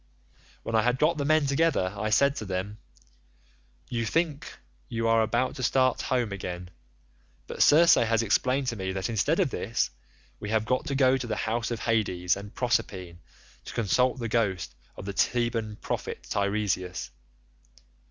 [0.63, 2.79] "When I had got the men together I said to them,
[3.87, 4.57] 'You think
[4.89, 6.71] you are about to start home again,
[7.45, 9.91] but Circe has explained to me that instead of this,
[10.39, 13.19] we have got to go to the house of Hades and Proserpine
[13.65, 17.11] to consult the ghost of the Theban prophet Teiresias.